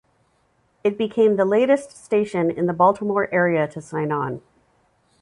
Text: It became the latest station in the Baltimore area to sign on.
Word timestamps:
It 0.83 0.97
became 0.97 1.35
the 1.35 1.45
latest 1.45 1.91
station 2.03 2.49
in 2.49 2.65
the 2.65 2.73
Baltimore 2.73 3.31
area 3.31 3.67
to 3.67 3.79
sign 3.79 4.11
on. 4.11 4.41